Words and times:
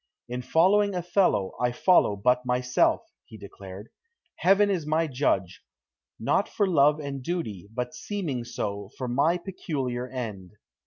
"In 0.27 0.41
following 0.41 0.95
Othello, 0.95 1.51
I 1.61 1.71
follow 1.71 2.15
but 2.15 2.43
myself," 2.43 3.03
he 3.23 3.37
declared. 3.37 3.89
"Heaven 4.37 4.71
is 4.71 4.87
my 4.87 5.05
judge, 5.05 5.61
not 6.19 6.49
for 6.49 6.65
love 6.65 6.99
and 6.99 7.21
duty, 7.21 7.69
but 7.71 7.93
seeming 7.93 8.43
so, 8.43 8.89
for 8.97 9.07
my 9.07 9.37
peculiar 9.37 10.07
end." 10.07 10.53